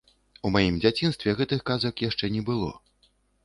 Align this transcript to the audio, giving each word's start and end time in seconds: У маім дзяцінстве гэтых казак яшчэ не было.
У 0.47 0.49
маім 0.55 0.79
дзяцінстве 0.85 1.35
гэтых 1.43 1.63
казак 1.69 2.05
яшчэ 2.09 2.33
не 2.39 2.45
было. 2.51 2.75